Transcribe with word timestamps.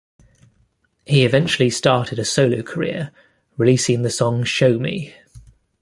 He 1.05 1.25
eventually 1.25 1.69
started 1.69 2.17
a 2.17 2.25
solo 2.25 2.63
career, 2.63 3.11
releasing 3.55 4.01
the 4.01 4.09
song 4.09 4.43
"Show 4.43 4.79
Me". 4.79 5.13